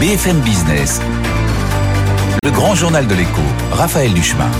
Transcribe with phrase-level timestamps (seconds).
[0.00, 1.00] BFM Business,
[2.44, 3.40] le grand journal de l'écho,
[3.72, 4.50] Raphaël Duchemin.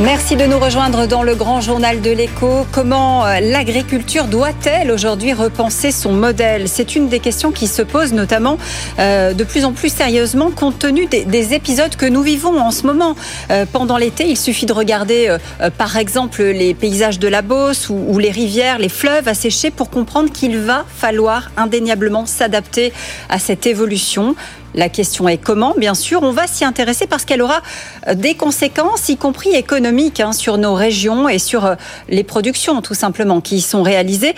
[0.00, 2.66] Merci de nous rejoindre dans le grand journal de l'écho.
[2.72, 6.68] Comment euh, l'agriculture doit-elle aujourd'hui repenser son modèle?
[6.68, 8.58] C'est une des questions qui se posent notamment
[8.98, 12.88] euh, de plus en plus sérieusement compte tenu des, épisodes que nous vivons en ce
[12.88, 13.14] moment.
[13.52, 15.36] Euh, pendant l'été, il suffit de regarder
[15.78, 19.90] par exemple les paysages de la Beauce ou, ou les rivières, les fleuves asséchés pour
[19.90, 22.92] comprendre qu'il va falloir indéniablement s'adapter
[23.28, 24.34] à cette évolution.
[24.74, 26.22] La question est comment, bien sûr.
[26.22, 27.62] On va s'y intéresser parce qu'elle aura
[28.08, 31.74] euh, des conséquences, y compris économiques, hein, sur nos régions et sur euh,
[32.08, 34.34] les productions, tout simplement, qui y sont réalisées.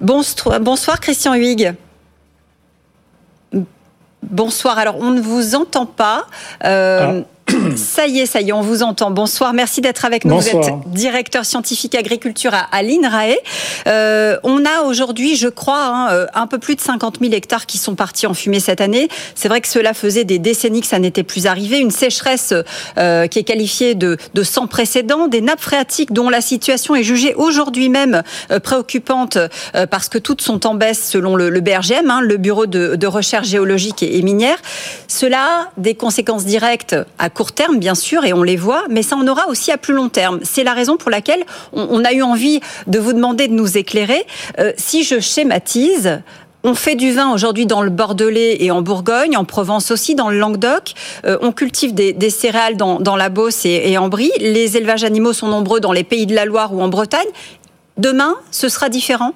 [0.00, 1.74] Bonsoir, Christian Huyghe.
[4.22, 4.78] Bonsoir.
[4.78, 6.26] Alors, on ne vous entend pas.
[6.64, 7.22] Euh.
[7.76, 9.10] Ça y est, ça y est, on vous entend.
[9.10, 10.38] Bonsoir, merci d'être avec nous.
[10.38, 13.36] Vous êtes directeur scientifique agriculture à, l'INRAE.
[13.86, 17.66] Euh, on a aujourd'hui, je crois, hein, euh, un peu plus de 50 000 hectares
[17.66, 19.08] qui sont partis en fumée cette année.
[19.34, 21.78] C'est vrai que cela faisait des décennies que ça n'était plus arrivé.
[21.78, 22.54] Une sécheresse
[22.98, 27.02] euh, qui est qualifiée de, de, sans précédent, des nappes phréatiques dont la situation est
[27.02, 28.22] jugée aujourd'hui même
[28.62, 29.38] préoccupante
[29.90, 33.06] parce que toutes sont en baisse selon le, le BRGM, hein, le Bureau de, de
[33.06, 34.58] recherche géologique et, et minière.
[35.08, 39.02] Cela a des conséquences directes à court terme, bien sûr, et on les voit, mais
[39.02, 40.40] ça en aura aussi à plus long terme.
[40.42, 44.26] C'est la raison pour laquelle on, a eu envie de vous demander de nous éclairer.
[44.58, 46.20] Euh, si je schématise,
[46.64, 50.28] on fait du vin aujourd'hui dans le Bordelais et en Bourgogne, en Provence aussi, dans
[50.28, 50.92] le Languedoc.
[51.24, 54.32] Euh, on cultive des, céréales dans, la Beauce et, et, en Brie.
[54.38, 57.28] Les élevages animaux sont nombreux dans les pays de la Loire ou en Bretagne.
[57.96, 59.32] Demain, ce sera différent?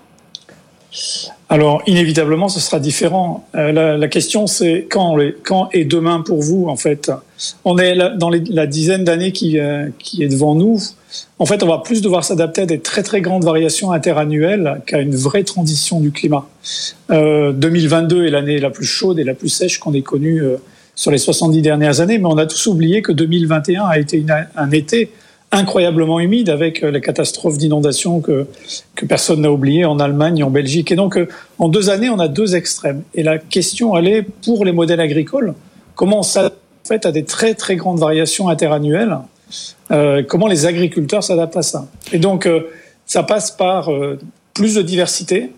[1.49, 3.47] Alors, inévitablement, ce sera différent.
[3.55, 7.11] Euh, la, question, c'est quand, quand et demain pour vous, en fait?
[7.65, 10.81] On est dans la dizaine d'années qui, euh, qui est devant nous.
[11.39, 15.01] En fait, on va plus devoir s'adapter à des très très grandes variations interannuelles qu'à
[15.01, 16.49] une vraie transition du climat.
[17.11, 20.57] Euh, 2022 est l'année la plus chaude et la plus sèche qu'on ait connue euh,
[20.95, 24.25] sur les 70 dernières années, mais on a tous oublié que 2021 a été
[24.57, 25.11] un été
[25.55, 28.47] incroyablement humide avec euh, les catastrophes d'inondation que,
[28.95, 30.91] que personne n'a oublié en Allemagne et en Belgique.
[30.91, 31.29] Et donc, euh,
[31.59, 33.03] en deux années, on a deux extrêmes.
[33.15, 35.55] Et la question, elle est, pour les modèles agricoles,
[35.95, 36.51] comment ça
[36.87, 39.17] fait à des très, très grandes variations interannuelles
[39.91, 42.49] euh, Comment les agriculteurs s'adaptent à ça Et donc,
[43.07, 43.91] ça passe par
[44.53, 45.51] plus de diversité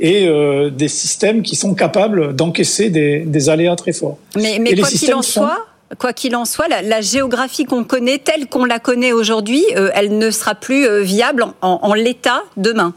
[0.00, 0.28] et
[0.70, 4.18] des systèmes qui sont capables d'encaisser des, des, aléas très forts.
[4.36, 8.46] Mais, mais quoi qu'il en soit, Quoi qu'il en soit, la, géographie qu'on connaît, telle
[8.46, 12.92] qu'on la connaît aujourd'hui, euh, elle ne sera plus euh, viable en, l'état demain.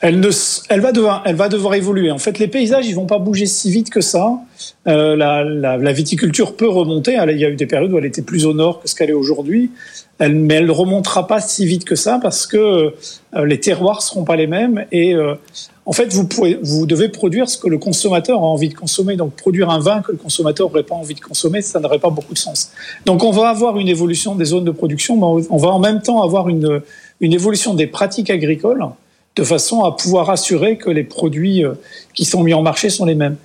[0.00, 0.30] Elle, ne,
[0.68, 2.10] elle, va devoir, elle va devoir évoluer.
[2.10, 4.32] En fait, les paysages, ils vont pas bouger si vite que ça.
[4.88, 7.12] Euh, la, viticulture peut remonter.
[7.28, 9.10] Il y a eu des périodes où elle était plus au nord que ce qu'elle
[9.10, 9.70] est aujourd'hui.
[10.18, 12.92] Mais elle ne remontera pas si vite que ça parce que
[13.36, 15.14] les terroirs seront pas les mêmes et
[15.88, 19.16] en fait, vous, pouvez, vous devez produire ce que le consommateur a envie de consommer.
[19.16, 22.10] Donc, produire un vin que le consommateur n'aurait pas envie de consommer, ça n'aurait pas
[22.10, 22.72] beaucoup de sens.
[23.06, 26.02] Donc, on va avoir une évolution des zones de production, mais on va en même
[26.02, 26.82] temps avoir une,
[27.22, 28.84] une évolution des pratiques agricoles
[29.34, 31.72] de façon à pouvoir assurer que les produits euh,
[32.12, 33.36] qui sont mis en marché sont les mêmes.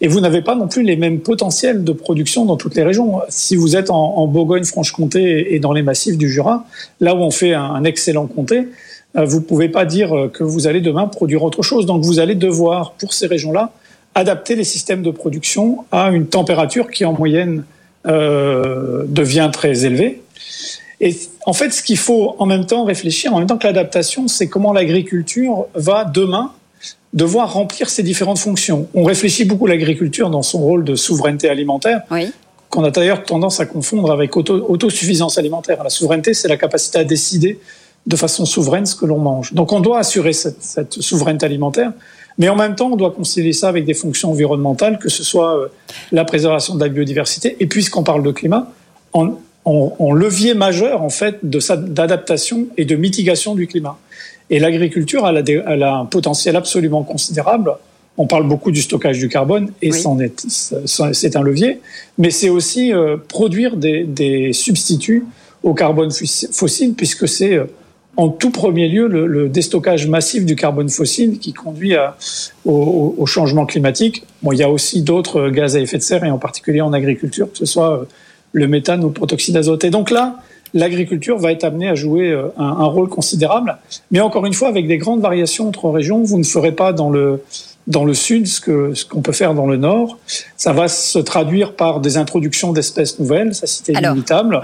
[0.00, 3.20] Et vous n'avez pas non plus les mêmes potentiels de production dans toutes les régions.
[3.28, 6.64] Si vous êtes en, Bourgogne-Franche-Comté et dans les massifs du Jura,
[7.00, 8.66] là où on fait un excellent comté,
[9.14, 11.86] vous ne pouvez pas dire euh, que vous allez demain produire autre chose.
[11.86, 13.72] Donc vous allez devoir, pour ces régions-là,
[14.14, 17.64] adapter les systèmes de production à une température qui en moyenne
[18.06, 20.22] euh, devient très élevée.
[21.00, 24.28] Et en fait, ce qu'il faut en même temps réfléchir, en même temps que l'adaptation,
[24.28, 26.52] c'est comment l'agriculture va demain
[27.12, 28.88] devoir remplir ces différentes fonctions.
[28.94, 32.02] On réfléchit beaucoup l'agriculture dans son rôle de souveraineté alimentaire,
[32.70, 35.82] qu'on a d'ailleurs tendance à confondre avec autosuffisance alimentaire.
[35.82, 37.58] La souveraineté, c'est la capacité à décider
[38.06, 39.52] de façon souveraine ce que l'on mange.
[39.52, 41.92] Donc on doit assurer cette, cette, souveraineté alimentaire,
[42.38, 45.56] mais en même temps on doit concilier ça avec des fonctions environnementales, que ce soit
[45.56, 45.68] euh,
[46.10, 48.72] la préservation de la biodiversité, et puisqu'on parle de climat,
[49.12, 53.98] en, en, levier majeur en fait d'adaptation et de mitigation du climat.
[54.50, 57.74] Et l'agriculture, elle, elle, a un potentiel absolument considérable.
[58.18, 61.80] On parle beaucoup du stockage du carbone, et c'est un levier,
[62.18, 65.24] mais c'est aussi euh, produire des, des substituts
[65.62, 67.64] au carbone fossile, puisque c'est euh,
[68.16, 72.16] en tout premier lieu le, déstockage massif du carbone fossile qui conduit à,
[72.64, 74.24] au, changement climatique.
[74.42, 76.92] Bon, il y a aussi d'autres gaz à effet de serre, et en particulier en
[76.92, 78.04] agriculture, que ce soit euh,
[78.52, 79.84] le méthane ou le protoxyde d'azote.
[79.84, 80.36] Et donc là,
[80.74, 83.78] l'agriculture va être amenée à jouer euh, un, rôle considérable.
[84.10, 87.10] Mais encore une fois, avec des grandes variations entre régions, vous ne ferez pas dans
[87.10, 87.42] le
[87.88, 90.18] dans le sud ce que ce qu'on peut faire dans le nord.
[90.56, 94.60] Ça va se traduire par des introductions d'espèces nouvelles, ça c'est inévitable.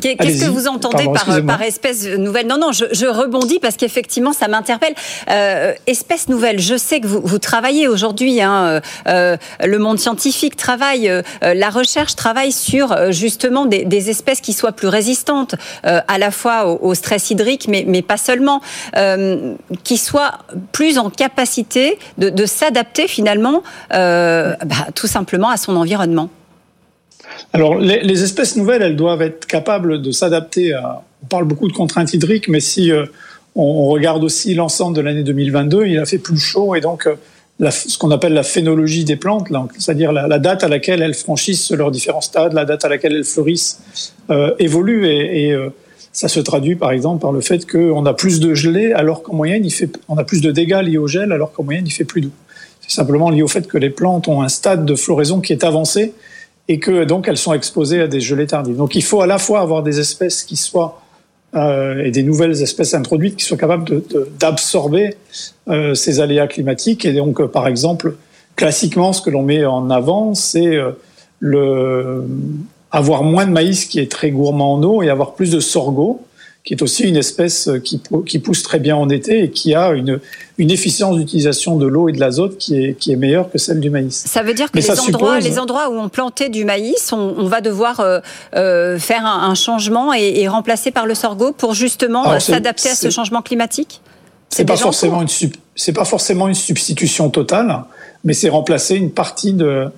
[0.00, 2.46] Qu'est-ce que vous entendez par, par, espèce nouvelle?
[2.46, 4.94] Non, non, je, je, rebondis parce qu'effectivement, ça m'interpelle.
[5.30, 10.56] Euh, espèce nouvelle, je sais que vous, vous travaillez aujourd'hui, hein, euh, le monde scientifique
[10.56, 15.54] travaille, euh, la recherche travaille sur euh, justement des, des, espèces qui soient plus résistantes
[15.86, 18.60] euh, à la fois au, au, stress hydrique, mais, mais pas seulement,
[19.82, 20.38] qui soient
[20.72, 26.28] plus en capacité de, de s'adapter finalement bah, tout simplement à son environnement.
[27.54, 31.02] Alors, les, espèces nouvelles, elles doivent être capables de s'adapter à.
[31.22, 33.06] On parle beaucoup de contraintes hydriques, mais si euh,
[33.54, 37.70] on, regarde aussi l'ensemble de l'année 2022, il a fait plus chaud et donc euh,
[37.70, 39.46] ce qu'on appelle la phénologie des plantes,
[39.78, 43.24] c'est-à-dire la, date à laquelle elles franchissent leurs différents stades, la date à laquelle elles
[43.24, 43.80] fleurissent,
[44.30, 45.56] euh, évolue et,
[46.12, 49.34] ça se traduit par exemple par le fait qu'on a plus de gelée alors qu'en
[49.34, 51.90] moyenne il fait, on a plus de dégâts liés au gel alors qu'en moyenne il
[51.90, 52.32] fait plus doux.
[52.80, 55.64] C'est simplement lié au fait que les plantes ont un stade de floraison qui est
[55.64, 56.12] avancé
[56.68, 58.76] et que donc elles sont exposées à des gelées tardives.
[58.76, 61.00] Donc il faut à la fois avoir des espèces qui soient
[61.54, 64.02] euh, et des nouvelles espèces introduites qui soient capables
[64.40, 65.16] d'absorber
[65.68, 67.04] euh, ces aléas climatiques.
[67.04, 68.16] Et donc, euh, par exemple,
[68.56, 70.90] classiquement, ce que l'on met en avant, c'est euh,
[71.38, 72.24] le
[72.90, 76.22] avoir moins de maïs qui est très gourmand en eau et avoir plus de sorgho
[76.64, 79.90] qui est aussi une espèce qui, qui pousse très bien en été et qui a
[79.90, 80.18] une,
[80.56, 83.80] une efficience d'utilisation de l'eau et de l'azote qui est, qui est meilleure que celle
[83.80, 84.24] du maïs.
[84.26, 87.46] Ça veut dire que les endroits, les endroits où on plantait du maïs, on, on
[87.46, 88.20] va devoir euh,
[88.56, 92.88] euh, faire un, un changement et, et, remplacer par le sorgho pour justement euh, s'adapter
[92.88, 94.00] à ce changement climatique?
[94.48, 95.28] C'est pas forcément une
[95.76, 97.84] c'est pas forcément une substitution totale,
[98.22, 99.88] mais c'est remplacer une partie de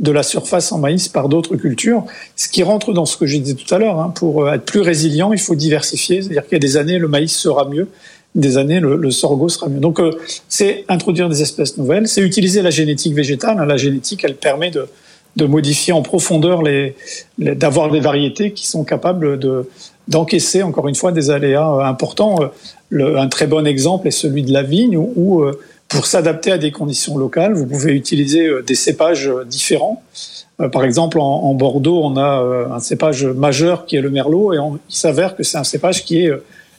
[0.00, 2.04] de la surface en maïs par d'autres cultures,
[2.36, 3.98] ce qui rentre dans ce que j'ai dit tout à l'heure.
[3.98, 6.98] Hein, pour euh, être plus résilient, il faut diversifier, c'est-à-dire qu'il y a des années,
[6.98, 7.88] le maïs sera mieux,
[8.34, 9.80] des années, le, sorgho sera mieux.
[9.80, 10.10] Donc, euh,
[10.48, 13.58] c'est introduire des espèces nouvelles, c'est utiliser la génétique végétale.
[13.58, 13.64] Hein.
[13.64, 14.86] La génétique, elle permet de,
[15.36, 16.94] de modifier en profondeur, les,
[17.38, 19.66] d'avoir des variétés qui sont capables de,
[20.08, 22.38] d'encaisser, encore une fois, des aléas euh, importants.
[22.90, 25.50] Le, un très bon exemple est celui de la vigne, où, où
[25.88, 30.02] pour s'adapter à des conditions locales, vous pouvez utiliser euh, des cépages euh, différents.
[30.60, 34.56] Euh, par exemple, en, Bordeaux, on a un cépage majeur qui est le merlot, et
[34.56, 36.30] il s'avère que c'est un cépage qui est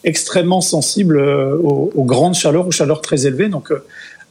[0.04, 3.50] extrêmement sensible aux, grandes chaleurs, aux chaleurs très élevées.
[3.50, 3.72] Donc,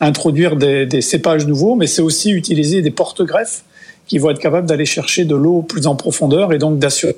[0.00, 3.62] introduire des, cépages nouveaux, mais c'est aussi utiliser des porte-greffes
[4.08, 7.16] qui vont être capables d'aller chercher de l'eau plus en profondeur et donc d'assurer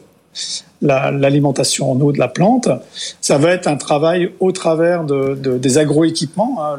[0.82, 2.68] l'alimentation en eau de la plante.
[3.22, 6.62] Ça va être un travail au travers de, des agroéquipements.
[6.62, 6.78] Hein,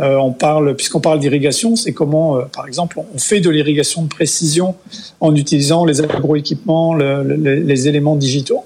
[0.00, 4.02] euh, on parle, puisqu'on parle d'irrigation, c'est comment, euh, par exemple, on fait de l'irrigation
[4.02, 4.74] de précision
[5.20, 8.64] en utilisant les agroéquipements, les éléments digitaux.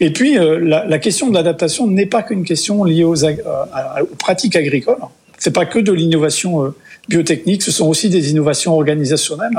[0.00, 4.56] Et puis, euh, la, question de l'adaptation n'est pas qu'une question liée aux, aux pratiques
[4.56, 4.98] agricoles.
[5.38, 6.74] C'est pas que de l'innovation
[7.08, 9.58] biotechnique, ce sont aussi des innovations organisationnelles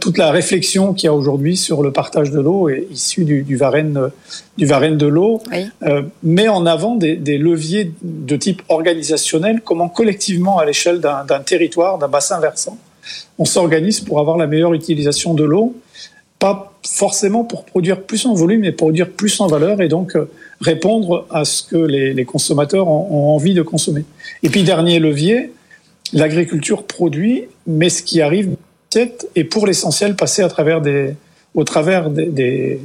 [0.00, 3.42] toute la réflexion qu'il y a aujourd'hui sur le partage de l'eau est issue du,
[3.42, 4.10] du Varenne,
[4.56, 5.42] du Varenne de l'eau,
[5.82, 11.40] euh, met en avant des, des, leviers de type organisationnel, comment collectivement, à l'échelle d'un
[11.44, 12.78] territoire, d'un bassin versant,
[13.38, 15.74] on s'organise pour avoir la meilleure utilisation de l'eau,
[16.38, 20.16] pas forcément pour produire plus en volume, mais pour produire plus en valeur et donc
[20.16, 20.30] euh,
[20.62, 24.04] répondre à ce que les, les consommateurs ont, ont envie de consommer.
[24.42, 25.52] Et puis, dernier levier,
[26.14, 28.56] l'agriculture produit, mais ce qui arrive
[29.36, 30.16] et pour l'essentiel
[30.82, 31.14] des,
[31.54, 32.80] au travers des,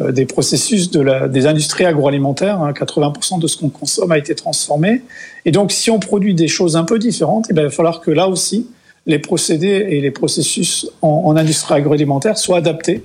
[0.00, 2.60] euh, processus des industries agroalimentaires.
[2.60, 5.02] Hein, 80% de ce qu'on consomme a été transformé.
[5.44, 8.00] Et donc, si on produit des choses un peu différentes, eh bien, il va falloir
[8.00, 8.66] que là aussi,
[9.06, 13.02] les procédés et les processus en industrie agroalimentaire soient adaptés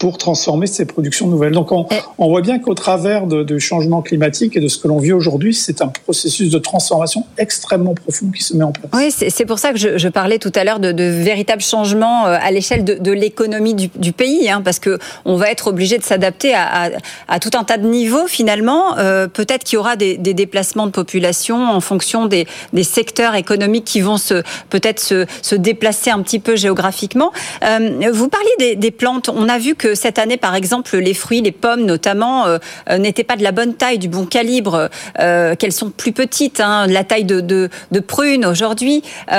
[0.00, 1.52] pour transformer ces productions nouvelles.
[1.52, 4.88] Donc on, on voit bien qu'au travers de, de changement climatique et de ce que
[4.88, 8.90] l'on vit aujourd'hui, c'est un processus de transformation extrêmement profond qui se met en place.
[8.94, 12.26] Oui, c'est pour ça que je, je, parlais tout à l'heure de, de véritables changements
[12.26, 15.66] euh, à l'échelle de, de l'économie du, du, pays, hein, parce que on va être
[15.66, 16.90] obligé de s'adapter à, à,
[17.28, 18.96] à, tout un tas de niveaux finalement.
[18.96, 23.34] Euh, Peut-être qu'il y aura des, des, déplacements de population en fonction des, des secteurs
[23.34, 27.32] économiques qui vont se peut-être se, se, déplacer un petit peu géographiquement.
[27.64, 29.28] Euh, vous parliez des, des plantes.
[29.28, 32.98] On a vu que cette année, par exemple, les fruits, les pommes notamment, euh, euh,
[32.98, 36.86] n'étaient pas de la bonne taille, du bon calibre, euh, qu'elles sont plus petites, hein,
[36.86, 39.02] la taille de, de, de prunes aujourd'hui.
[39.30, 39.34] Oh,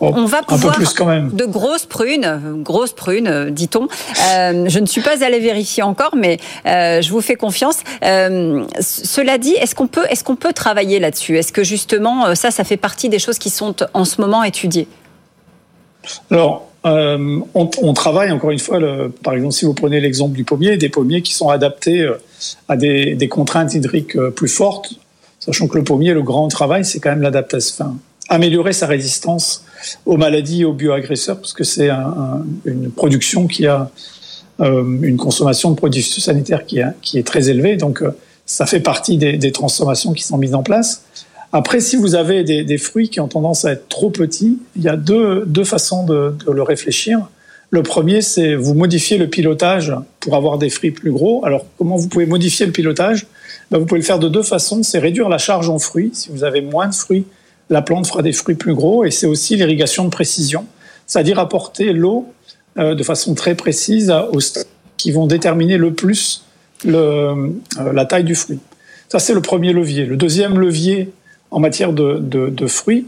[0.00, 1.30] on va pouvoir quand même.
[1.32, 3.88] de grosses prunes, grosses prunes, dit-on.
[4.14, 7.78] je ne suis pas allée vérifier encore, mais je vous fais confiance.
[8.02, 11.38] cela dit, est-ce qu'on peut, est-ce qu'on peut travailler là-dessus?
[11.38, 14.88] Est-ce que justement, ça, ça fait partie des choses qui sont en ce moment étudiées?
[16.30, 18.78] Alors, euh, on, travaille encore une fois,
[19.24, 22.14] par exemple, si vous prenez l'exemple du pommier, des pommiers qui sont adaptés euh,
[22.68, 24.94] à des, contraintes hydriques euh, plus fortes,
[25.40, 27.96] sachant que le pommier, le grand travail, c'est quand même l'adaptation,
[28.28, 29.64] améliorer sa résistance
[30.04, 33.90] aux maladies et aux bioagresseurs, parce que c'est un, un, une production qui a
[34.58, 36.78] une consommation de produits sanitaires qui,
[37.18, 37.76] est très élevée.
[37.76, 38.02] Donc,
[38.46, 41.02] ça fait partie des, transformations qui sont mises en place.
[41.52, 44.88] Après, si vous avez des, fruits qui ont tendance à être trop petits, il y
[44.88, 47.28] a deux, deux façons de, le réfléchir.
[47.70, 51.44] Le premier, c'est vous modifier le pilotage pour avoir des fruits plus gros.
[51.44, 53.26] Alors, comment vous pouvez modifier le pilotage?
[53.70, 54.82] Ben, Vous pouvez le faire de deux façons.
[54.82, 56.10] C'est réduire la charge en fruits.
[56.12, 57.24] Si vous avez moins de fruits,
[57.70, 59.04] la plante fera des fruits plus gros.
[59.04, 60.66] Et c'est aussi l'irrigation de précision,
[61.06, 62.26] c'est-à-dire apporter l'eau
[62.78, 64.40] euh, de façon très précise aux
[64.96, 66.44] qui vont déterminer le plus
[66.86, 67.50] euh,
[67.92, 68.60] la taille du fruit.
[69.08, 70.04] Ça, c'est le premier levier.
[70.04, 71.10] Le deuxième levier
[71.50, 73.06] en matière de, fruits,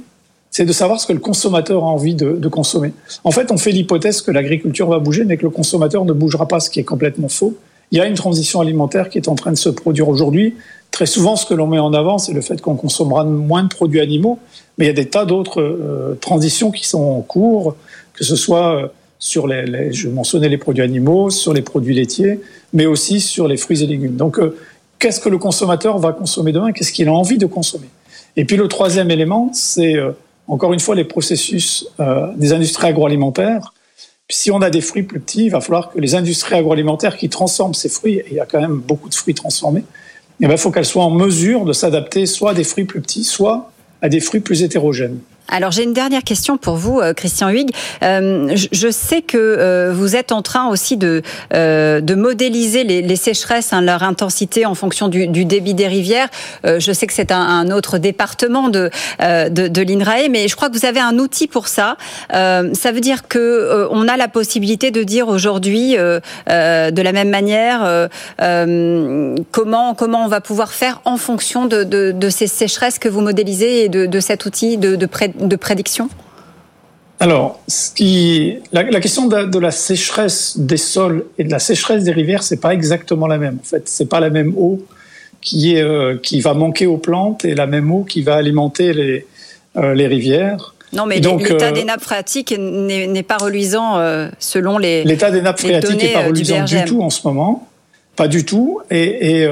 [0.50, 2.92] c'est de savoir ce que le consommateur a envie de, consommer.
[3.24, 6.46] En fait, on fait l'hypothèse que l'agriculture va bouger, mais que le consommateur ne bougera
[6.48, 7.56] pas, ce qui est complètement faux.
[7.90, 10.54] Il y a une transition alimentaire qui est en train de se produire aujourd'hui.
[10.90, 13.68] Très souvent, ce que l'on met en avant, c'est le fait qu'on consommera moins de
[13.68, 14.38] produits animaux,
[14.76, 17.76] mais il y a des tas d'autres euh, transitions qui sont en cours,
[18.14, 21.94] que ce soit euh, sur les, les, je mentionnais les produits animaux, sur les produits
[21.94, 22.40] laitiers,
[22.72, 24.16] mais aussi sur les fruits et légumes.
[24.16, 24.56] Donc, euh,
[24.98, 26.72] qu'est-ce que le consommateur va consommer demain?
[26.72, 27.88] Qu'est-ce qu'il a envie de consommer?
[28.36, 30.12] Et puis le troisième élément, c'est euh,
[30.46, 33.72] encore une fois les processus euh, des industries agroalimentaires.
[34.30, 37.28] si on a des fruits plus petits, il va falloir que les industries agroalimentaires qui
[37.28, 39.84] transforment ces fruits, et il y a quand même beaucoup de fruits transformés,
[40.40, 43.24] eh il faut qu'elles soient en mesure de s'adapter soit à des fruits plus petits,
[43.24, 45.18] soit à des fruits plus hétérogènes.
[45.50, 47.70] Alors j'ai une dernière question pour vous, euh, Christian Huyghe.
[48.02, 53.16] Euh, je sais que euh, vous êtes en train aussi de, de modéliser les, les
[53.16, 56.28] sécheresses, hein, leur intensité en fonction du, du débit des rivières.
[56.64, 58.90] je sais que c'est un, un, autre département de,
[59.20, 61.96] de, de l'INRAE, mais je crois que vous avez un outil pour ça.
[62.30, 68.08] ça veut dire que on a la possibilité de dire aujourd'hui, de la même manière,
[69.50, 73.20] comment comment on va pouvoir faire en fonction de, de, de ces sécheresses que vous
[73.20, 75.06] modélisez et de, de cet outil de, de
[75.40, 76.08] de prédiction
[77.20, 81.58] alors, ce qui, la, la question de, de, la sécheresse des sols et de la
[81.58, 83.58] sécheresse des rivières, c'est pas exactement la même.
[83.60, 84.80] En fait, c'est pas la même eau
[85.40, 88.92] qui est euh, qui va manquer aux plantes et la même eau qui va alimenter
[88.92, 89.26] les
[89.76, 90.74] euh, les rivières.
[90.92, 94.00] Non, mais l'état euh, des nappes phréatiques n'est pas reluisant
[94.38, 95.02] selon les.
[95.04, 97.68] L'état des nappes phréatiques n'est pas reluisant du, du, tout en ce moment,
[98.14, 99.48] pas du tout, et, et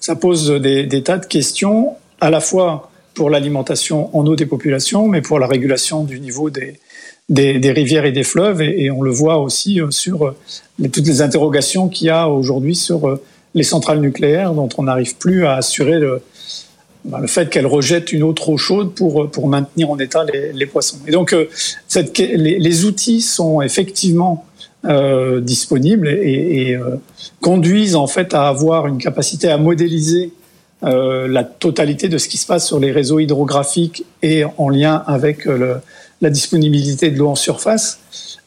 [0.00, 4.46] ça pose des, des, tas de questions à la fois pour l'alimentation en eau des
[4.46, 6.78] populations, mais pour la régulation du niveau des,
[7.28, 8.62] des, rivières et des fleuves.
[8.62, 10.36] Et, on le voit aussi euh, sur euh,
[10.92, 13.22] toutes les interrogations qu'il y a aujourd'hui sur euh,
[13.54, 16.20] les centrales nucléaires, dont on n'arrive plus à assurer le,
[17.04, 20.66] ben, le fait qu'elles rejettent une eau trop chaude pour, pour maintenir en état les,
[20.66, 20.98] poissons.
[21.06, 21.36] Et donc,
[21.94, 24.44] les, outils sont effectivement
[25.40, 26.76] disponibles et,
[27.40, 30.32] conduisent en fait à avoir une capacité à modéliser
[30.84, 35.02] euh, la totalité de ce qui se passe sur les réseaux hydrographiques et en lien
[35.06, 35.76] avec euh,
[36.20, 38.00] la disponibilité de l'eau en surface,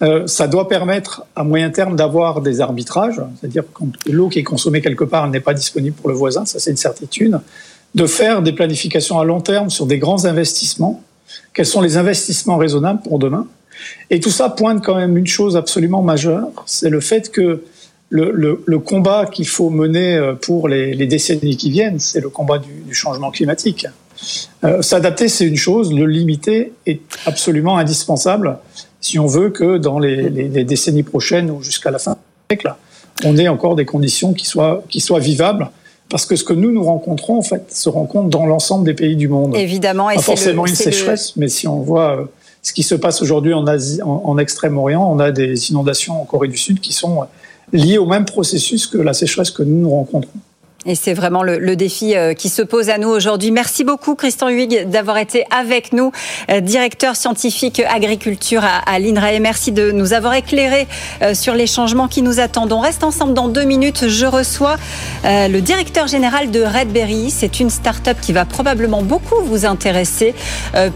[0.03, 4.43] euh, ça doit permettre à moyen terme d'avoir des arbitrages, c'est-à-dire quand l'eau qui est
[4.43, 7.39] consommée quelque part n'est pas disponible pour le voisin, ça c'est une certitude,
[7.95, 11.01] de faire des planifications à long terme sur des grands investissements.
[11.53, 13.47] Quels sont les investissements raisonnables pour demain?
[14.11, 17.63] Et tout ça pointe quand même une chose absolument majeure, c'est le fait que
[18.09, 22.21] le, le, le combat qu'il faut mener euh, pour les, les, décennies qui viennent, c'est
[22.21, 23.87] le combat du, du changement climatique.
[24.63, 28.57] Euh, S'adapter, c'est une chose, le limiter est absolument indispensable
[29.01, 32.17] si on veut que dans les, les, les décennies prochaines ou jusqu'à la fin du
[32.49, 32.73] siècle,
[33.25, 35.69] on ait encore des conditions qui soient, qui soient vivables.
[36.09, 39.17] Parce que ce que nous nous rencontrons, en fait, se rencontre dans l'ensemble des pays
[39.17, 39.55] du monde.
[39.57, 41.41] Évidemment, et pas forcément le, une sécheresse, le...
[41.41, 42.25] mais si on voit euh,
[42.61, 46.23] ce qui se passe aujourd'hui en Asie, en, en Extrême-Orient, on a des inondations en
[46.23, 47.25] Corée du Sud qui sont
[47.73, 50.39] liées au même processus que la sécheresse que nous nous rencontrons.
[50.87, 53.51] Et c'est vraiment le, défi euh, qui se pose à nous aujourd'hui.
[53.51, 56.13] Merci beaucoup, Christian Huyghe, d'avoir été avec nous,
[56.49, 59.39] euh, directeur scientifique agriculture à, à l'INRAE.
[59.41, 60.87] Merci de nous avoir éclairé
[61.21, 62.71] euh, sur les changements qui nous attendent.
[62.71, 64.07] On reste ensemble dans deux minutes.
[64.07, 64.77] Je reçois
[65.25, 67.31] le directeur général de Redberry.
[67.31, 70.33] C'est une start-up qui va probablement beaucoup vous intéresser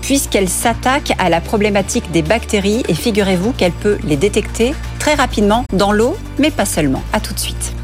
[0.01, 5.65] puisqu'elle s'attaque à la problématique des bactéries et figurez-vous qu'elle peut les détecter très rapidement
[5.73, 7.03] dans l'eau, mais pas seulement.
[7.11, 7.80] À tout de suite.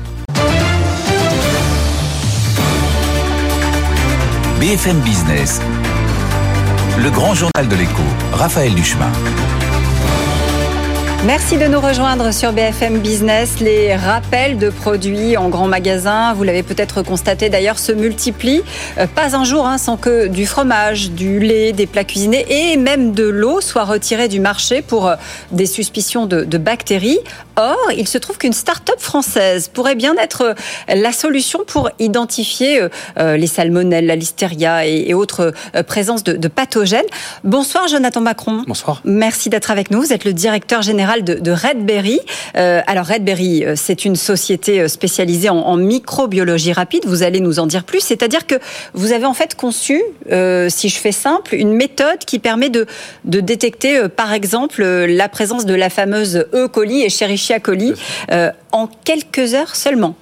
[4.59, 5.61] BFM Business,
[6.97, 8.01] le grand journal de l'écho,
[8.33, 9.11] Raphaël Duchemin.
[11.25, 13.59] Merci de nous rejoindre sur BFM Business.
[13.59, 18.61] Les rappels de produits en grand magasin, vous l'avez peut-être constaté d'ailleurs, se multiplient.
[18.97, 22.77] Euh, pas un jour hein, sans que du fromage, du lait, des plats cuisinés et
[22.77, 25.15] même de l'eau soient retirés du marché pour euh,
[25.51, 27.19] des suspicions de, de bactéries.
[27.55, 32.87] Or, il se trouve qu'une start-up française pourrait bien être euh, la solution pour identifier
[33.17, 35.53] les salmonelles, la listeria et, autres
[35.87, 37.05] présences de, de pathogènes.
[37.43, 38.63] Bonsoir Jonathan Macron.
[38.67, 39.01] Bonsoir.
[39.03, 40.01] Merci d'être avec nous.
[40.01, 42.19] Vous êtes le directeur général général de, Redberry.
[42.53, 47.03] alors Redberry, c'est une société spécialisée en, microbiologie rapide.
[47.05, 48.01] Vous allez nous en dire plus.
[48.01, 48.55] C'est-à-dire que
[48.93, 52.85] vous avez en fait conçu, si je fais simple, une méthode qui permet de,
[53.25, 56.67] de détecter, par exemple, la présence de la fameuse E.
[56.67, 57.93] coli et Escherichia coli
[58.71, 60.15] en quelques heures seulement.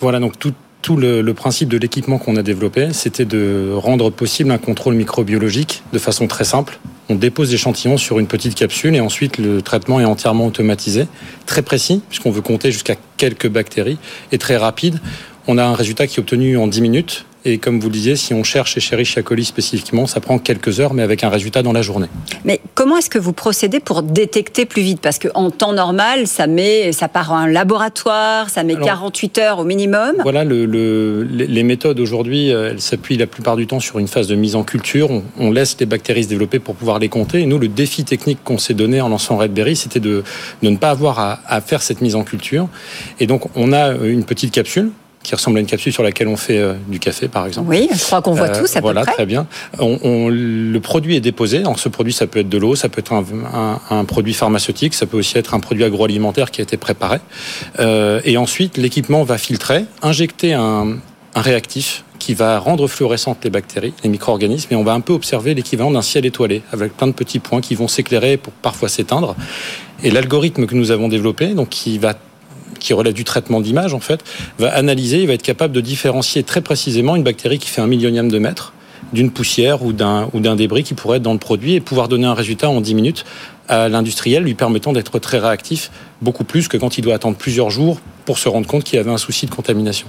[0.00, 4.50] Voilà, donc tout, tout le, principe de l'équipement qu'on a développé, c'était de rendre possible
[4.50, 6.78] un contrôle microbiologique de façon très simple.
[7.10, 11.06] On dépose l'échantillon sur une petite capsule et ensuite le traitement est entièrement automatisé,
[11.46, 13.98] très précis, puisqu'on veut compter jusqu'à quelques bactéries,
[14.30, 15.00] et très rapide.
[15.46, 18.16] On a un résultat qui est obtenu en 10 minutes et comme vous le disiez,
[18.16, 21.72] si on cherche Escherichia coli spécifiquement, ça prend quelques heures, mais avec un résultat dans
[21.72, 22.08] la journée.
[22.44, 25.00] Mais comment est-ce que vous procédez pour détecter plus vite?
[25.00, 29.64] Parce qu'en temps normal, ça met, ça part en laboratoire, ça met 48 heures au
[29.64, 30.16] minimum.
[30.22, 34.26] Voilà, le, les méthodes aujourd'hui, euh, elles s'appuient la plupart du temps sur une phase
[34.26, 35.08] de mise en culture.
[35.38, 37.40] On, laisse les bactéries se développer pour pouvoir les compter.
[37.40, 40.22] Et nous, le défi technique qu'on s'est donné en lançant Redberry, c'était de,
[40.62, 42.68] de, ne pas avoir à, à faire cette mise en culture.
[43.20, 44.90] Et donc, on a une petite capsule
[45.28, 47.68] qui ressemble à une capsule sur laquelle on fait euh, du café, par exemple.
[47.68, 49.46] Oui, je crois qu'on voit tout, ça Voilà, très bien.
[49.78, 51.58] On, le produit est déposé.
[51.58, 55.04] Alors, ce produit, ça peut être de l'eau, ça peut être un, produit pharmaceutique, ça
[55.04, 57.18] peut aussi être un produit agroalimentaire qui a été préparé.
[57.78, 60.96] Euh, et ensuite, l'équipement va filtrer, injecter un,
[61.34, 65.12] un réactif qui va rendre fluorescentes les bactéries, les micro-organismes, et on va un peu
[65.12, 68.88] observer l'équivalent d'un ciel étoilé, avec plein de petits points qui vont s'éclairer pour parfois
[68.88, 69.36] s'éteindre.
[70.02, 72.14] Et l'algorithme que nous avons développé, donc qui va
[72.78, 74.24] qui relève du traitement d'image en fait,
[74.58, 77.86] va analyser, il va être capable de différencier très précisément une bactérie qui fait un
[77.86, 78.72] millionième de mètre
[79.12, 82.08] d'une poussière ou d'un ou d'un débris qui pourrait être dans le produit et pouvoir
[82.08, 83.24] donner un résultat en 10 minutes
[83.68, 87.70] à l'industriel lui permettant d'être très réactif beaucoup plus que quand il doit attendre plusieurs
[87.70, 90.06] jours pour se rendre compte qu'il y avait un souci de contamination.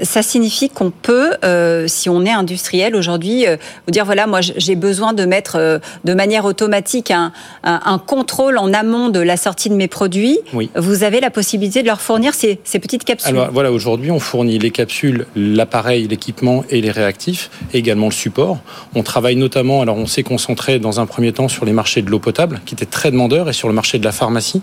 [0.00, 3.56] Ça signifie qu'on peut, euh, si on est industriel aujourd'hui, euh,
[3.86, 7.32] vous dire voilà, moi j'ai besoin de mettre euh, de manière automatique un,
[7.62, 10.38] un, contrôle en amont de la sortie de mes produits.
[10.54, 10.70] Oui.
[10.76, 13.36] Vous avez la possibilité de leur fournir ces, ces petites capsules.
[13.36, 18.12] Alors voilà, aujourd'hui on fournit les capsules, l'appareil, l'équipement et les réactifs, et également le
[18.12, 18.58] support.
[18.94, 22.10] On travaille notamment, alors on s'est concentré dans un premier temps sur les marchés de
[22.10, 24.62] l'eau potable, qui étaient très demandeurs, et sur le marché de la pharmacie.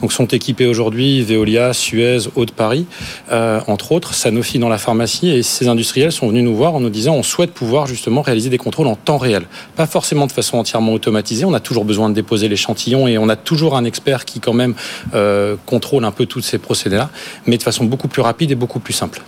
[0.00, 2.86] Donc sont équipés aujourd'hui Veolia, Suez, Haute-Paris,
[3.30, 5.28] euh, entre autres, Sanofi dans la pharmacie.
[5.28, 8.50] Et ces industriels sont venus nous voir en nous disant on souhaite pouvoir justement réaliser
[8.50, 9.44] des contrôles en temps réel.
[9.76, 11.44] Pas forcément de façon entièrement automatisée.
[11.44, 14.54] On a toujours besoin de déposer l'échantillon et on a toujours un expert qui quand
[14.54, 14.74] même
[15.14, 17.10] euh, contrôle un peu tous ces procédés-là,
[17.46, 19.22] mais de façon beaucoup plus rapide et beaucoup plus simple.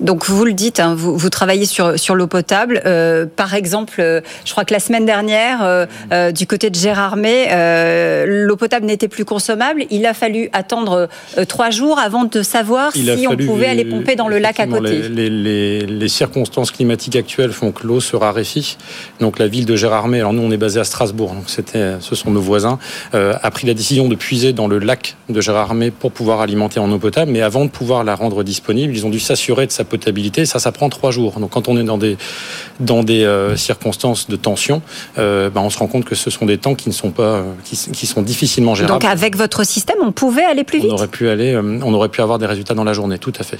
[0.00, 2.82] Donc vous le dites, hein, vous, vous, travaillez sur, sur l'eau potable.
[2.86, 7.46] Euh, par exemple, euh, je crois que la semaine dernière, euh, du côté de Gérardmer,
[8.26, 9.84] l'eau potable n'était plus consommable.
[9.90, 11.08] Il a fallu attendre
[11.48, 15.08] trois jours avant de savoir si on pouvait aller pomper dans le lac à côté.
[15.08, 18.76] Les, les, les, circonstances climatiques actuelles font que l'eau se raréfie.
[19.20, 22.14] Donc la ville de Gérardmer, alors nous on est basé à Strasbourg, donc c'était, ce
[22.14, 22.78] sont nos voisins,
[23.12, 26.90] a pris la décision de puiser dans le lac de Gérardmer pour pouvoir alimenter en
[26.90, 27.30] eau potable.
[27.30, 30.46] Mais avant de pouvoir la rendre disponible, ils ont dû s'assurer de sa potabilité.
[30.46, 31.40] Ça, ça prend trois jours.
[31.40, 32.16] Donc quand on est dans des,
[32.80, 34.82] dans des euh, circonstances de tension,
[35.18, 37.44] euh, ben, on se rend compte que ce sont des temps qui ne sont pas,
[37.64, 39.00] qui, qui, sont difficilement gérables.
[39.00, 40.90] Donc avec votre système, on pouvait aller plus vite.
[40.90, 43.32] On aurait pu aller, euh, on aurait pu avoir des résultats dans la journée, tout
[43.38, 43.58] à fait.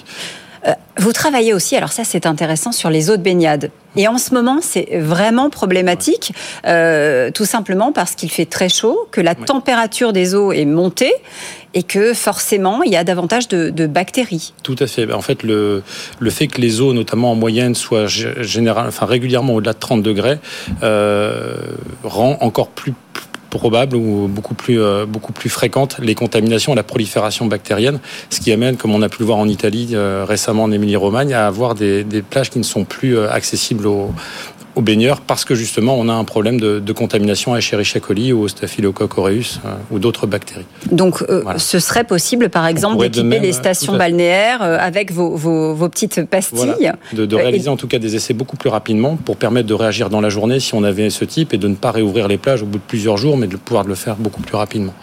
[0.67, 3.71] Euh, vous travaillez aussi, alors ça c'est intéressant, sur les eaux de baignade.
[3.97, 6.33] Et en ce moment, c'est vraiment problématique,
[6.67, 11.13] euh, tout simplement parce qu'il fait très chaud, que la température des eaux est montée
[11.75, 14.53] et que forcément, il y a davantage de, bactéries.
[14.63, 15.13] Tout à fait.
[15.13, 15.83] En fait, le,
[16.19, 20.03] le fait que les eaux, notamment en moyenne, soient général, enfin, régulièrement au-delà de 30
[20.03, 20.39] degrés,
[20.83, 21.57] euh,
[22.05, 22.95] rend encore plus
[23.51, 28.41] probable ou beaucoup plus, euh, beaucoup plus fréquente les contaminations et la prolifération bactérienne, ce
[28.41, 31.47] qui amène, comme on a pu le voir en Italie euh, récemment en Émilie-Romagne, à
[31.47, 34.13] avoir des, plages qui ne sont plus euh, accessibles aux,
[34.79, 38.33] aux baigneurs parce que justement on a un problème de, de contamination à Escherichia coli
[38.33, 40.67] ou au Staphylococcus aureus euh, ou d'autres bactéries.
[40.93, 45.75] Donc euh, ce serait possible par exemple d'équiper les stations balnéaires euh, avec vos, vos,
[45.75, 49.37] vos, petites pastilles de, de, réaliser en tout cas des essais beaucoup plus rapidement pour
[49.37, 51.91] permettre de réagir dans la journée si on avait ce type et de ne pas
[51.91, 54.57] réouvrir les plages au bout de plusieurs jours mais de pouvoir le faire beaucoup plus
[54.57, 54.95] rapidement.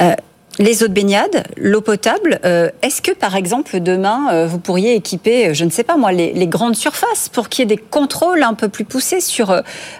[0.00, 0.12] Euh,
[0.58, 4.94] les eaux de baignade, l'eau potable, euh, est-ce que par exemple demain euh, vous pourriez
[4.94, 8.42] équiper, je ne sais pas moi, les, grandes surfaces pour qu'il y ait des contrôles
[8.42, 9.54] un peu plus poussés sur,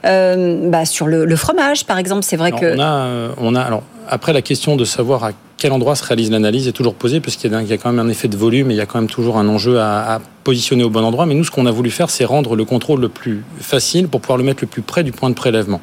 [0.04, 2.24] euh, bah, sur le, fromage par exemple?
[2.24, 5.73] C'est vrai que on a, on a alors après la question de savoir à quel
[5.73, 8.29] endroit se réalise l'analyse est toujours posée parce qu'il y, a quand même un effet
[8.29, 10.88] de volume et il y a quand même toujours un enjeu à, à positionner au
[10.88, 11.27] bon endroit.
[11.27, 14.23] Mais nous, ce qu'on a voulu faire, c'est rendre le contrôle le plus facile pour
[14.23, 15.83] pouvoir le mettre le plus près du point de prélèvement.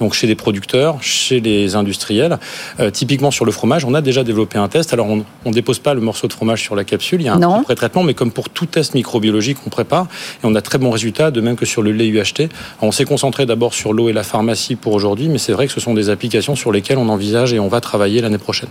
[0.00, 2.38] Donc chez des producteurs, chez les industriels.
[2.80, 4.94] Euh, typiquement sur le fromage, on a déjà développé un test.
[4.94, 7.34] Alors on ne dépose pas le morceau de fromage sur la capsule, il y a
[7.34, 10.06] un pré-traitement, mais comme pour tout test microbiologique, on prépare
[10.42, 12.48] et on a très bons résultats, de même que sur le lait UHT.
[12.80, 15.74] on s'est concentré d'abord sur l'eau et la pharmacie pour aujourd'hui, mais c'est vrai que
[15.74, 18.70] ce sont des applications sur lesquelles on envisage et on va travailler l'année prochaine.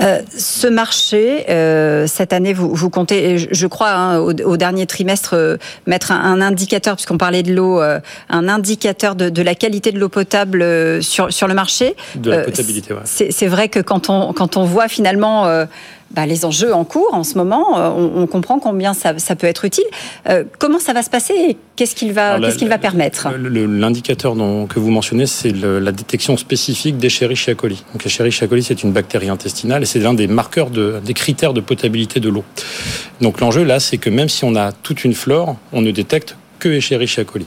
[0.00, 5.34] Euh, ce marché, euh, cette année, vous, vous comptez, je, crois, hein, au, dernier trimestre,
[5.34, 9.98] euh, mettre un, indicateur, puisqu'on parlait de l'eau, un indicateur de, de, la qualité de
[9.98, 11.94] l'eau potable sur, sur le marché.
[12.16, 13.00] De la potabilité, ouais.
[13.04, 15.66] C'est vrai que quand on, quand on voit finalement
[16.10, 17.78] bah, les enjeux en cours en ce moment.
[17.78, 19.84] Euh, on, comprend combien ça, peut être utile.
[20.28, 24.34] Euh, comment ça va se passer et qu'est-ce qu'il va, qu'est-ce qu'il va permettre L'indicateur
[24.34, 27.82] que vous mentionnez, c'est la détection spécifique d'Escherichia coli.
[27.92, 31.52] Donc Escherichia coli, c'est une bactérie intestinale et c'est l'un des marqueurs, de, des critères
[31.52, 32.44] de potabilité de l'eau.
[33.20, 36.36] Donc l'enjeu là, c'est que même si on a toute une flore, on ne détecte
[36.68, 37.44] que.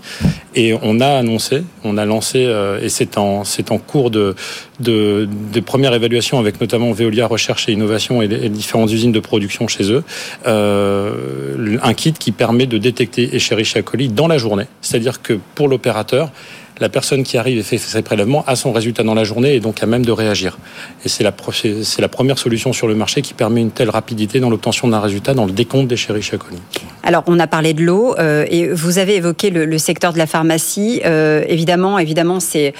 [0.55, 3.43] Et on a annoncé, on a lancé, euh, et c'est en,
[3.85, 4.35] cours de,
[4.79, 9.19] de, de première évaluation avec notamment Veolia Recherche et Innovation et les, différentes usines de
[9.19, 10.03] production chez eux,
[10.47, 14.65] euh, un kit qui permet de détecter Escherichia coli dans la journée.
[14.81, 16.31] C'est-à-dire que pour l'opérateur,
[16.79, 19.59] la personne qui arrive et fait ses prélèvements a son résultat dans la journée et
[19.59, 20.57] donc a même de réagir.
[21.05, 24.87] Et c'est la, première solution sur le marché qui permet une telle rapidité dans l'obtention
[24.87, 26.57] d'un résultat dans le décompte des chéris coli.
[27.03, 30.27] Alors, on a parlé de l'eau euh, et vous avez évoqué le, secteur de la
[30.27, 31.01] pharmacie.
[31.05, 32.73] Euh, évidemment, évidemment, c'est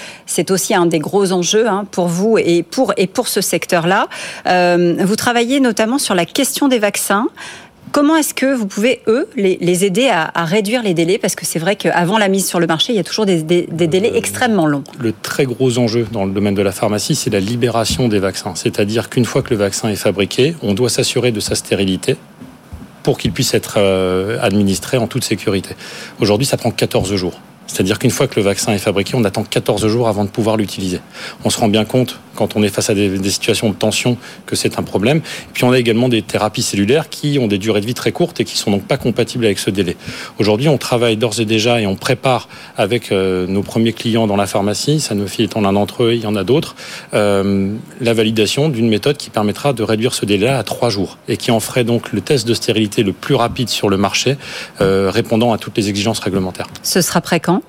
[0.50, 4.08] aussi un des gros enjeux hein, pour vous et pour et pour ce secteur-là.
[4.46, 7.28] Euh, vous travaillez notamment sur la question des vaccins.
[7.92, 11.18] Comment est-ce que vous pouvez, eux, les, aider à, réduire les délais?
[11.18, 13.42] Parce que c'est vrai qu'avant la mise sur le marché, il y a toujours des,
[13.42, 14.84] délais extrêmement longs.
[14.98, 18.54] Le très gros enjeu dans le domaine de la pharmacie, c'est la libération des vaccins.
[18.54, 22.16] C'est-à-dire qu'une fois que le vaccin est fabriqué, on doit s'assurer de sa stérilité
[23.02, 25.74] pour qu'il puisse être euh, administré en toute sécurité.
[26.20, 27.40] Aujourd'hui, ça prend 14 jours.
[27.66, 30.56] C'est-à-dire qu'une fois que le vaccin est fabriqué, on attend 14 jours avant de pouvoir
[30.56, 31.00] l'utiliser.
[31.44, 34.54] On se rend bien compte, quand on est face à des, situations de tension, que
[34.54, 35.20] c'est un problème.
[35.52, 38.38] Puis on a également des thérapies cellulaires qui ont des durées de vie très courtes
[38.38, 39.96] et qui sont donc pas compatibles avec ce délai.
[40.38, 44.36] Aujourd'hui, on travaille d'ores et déjà et on prépare avec euh, nos premiers clients dans
[44.36, 46.76] la pharmacie, Sanofi étant l'un d'entre eux, il y en a d'autres,
[47.12, 51.36] euh, la validation d'une méthode qui permettra de réduire ce délai à trois jours et
[51.36, 54.36] qui en ferait donc le test de stérilité le plus rapide sur le marché,
[54.80, 56.68] euh, répondant à toutes les exigences réglementaires.
[56.84, 57.62] Ce sera prêt quand?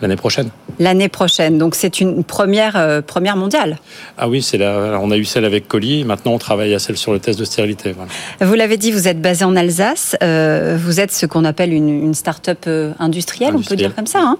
[0.00, 0.50] L'année prochaine.
[0.78, 1.58] L'année prochaine.
[1.58, 3.78] Donc c'est une première, euh, première mondiale.
[4.16, 4.98] Ah oui, c'est là.
[5.02, 6.04] On a eu celle avec Colli.
[6.04, 7.94] Maintenant, on travaille à celle sur le test de stérilité.
[8.40, 10.16] Vous l'avez dit, vous êtes basé en Alsace.
[10.22, 14.06] Euh, vous êtes ce qu'on appelle une, une start-up euh, industrielle, on peut dire comme
[14.06, 14.38] ça, hein.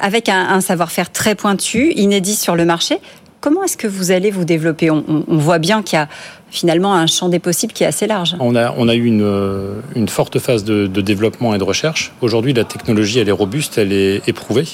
[0.00, 2.98] avec un, un savoir-faire très pointu, inédit sur le marché.
[3.46, 6.08] Comment est-ce que vous allez vous développer on, voit bien qu'il y a
[6.50, 8.34] finalement un champ des possibles qui est assez large.
[8.40, 12.12] On a, eu une, euh, une forte phase de, développement et de recherche.
[12.22, 14.64] Aujourd'hui, la technologie, elle est robuste, elle est éprouvée.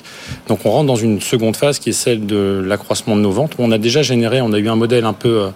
[0.49, 3.53] Donc on rentre dans une seconde phase qui est celle de l'accroissement de nos ventes.
[3.59, 5.49] On a déjà généré, on a eu un modèle un peu,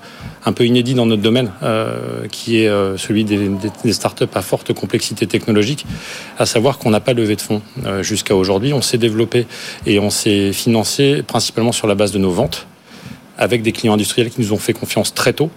[0.55, 3.49] peu inédit dans notre domaine, euh, qui est euh, celui des,
[3.95, 5.87] startups à forte complexité technologique,
[6.39, 7.63] à savoir qu'on n'a pas levé de fonds
[8.03, 8.75] jusqu'à aujourd'hui.
[8.75, 9.47] On s'est développé
[9.87, 12.67] et on s'est financé principalement sur la base de nos ventes
[13.39, 15.51] avec des clients industriels qui nous ont fait confiance très tôt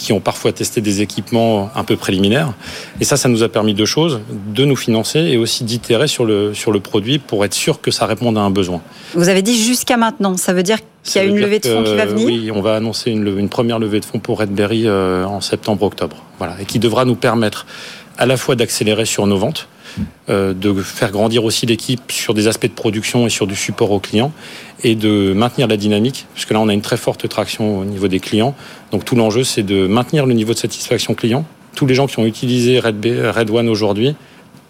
[0.00, 2.54] qui ont parfois testé des équipements un peu préliminaires.
[3.00, 4.20] Et ça, ça nous a permis deux choses,
[4.54, 7.90] de nous financer et aussi d'itérer sur le, sur le produit pour être sûr que
[7.90, 8.80] ça réponde à un besoin.
[9.14, 11.84] Vous avez dit jusqu'à maintenant, ça veut dire qu'il y a une levée de fonds
[11.84, 12.26] qui va venir?
[12.26, 16.16] Oui, on va annoncer une, une première levée de fonds pour Redberry euh, en septembre-octobre.
[16.38, 17.66] Voilà, et qui devra nous permettre
[18.16, 19.68] à la fois d'accélérer sur nos ventes,
[20.28, 23.98] de faire grandir aussi l'équipe sur des aspects de production et sur du support aux
[23.98, 24.32] clients
[24.84, 28.08] et de maintenir la dynamique, puisque là on a une très forte traction au niveau
[28.08, 28.54] des clients.
[28.92, 31.44] Donc tout l'enjeu c'est de maintenir le niveau de satisfaction client.
[31.74, 34.14] Tous les gens qui ont utilisé Red, Red One aujourd'hui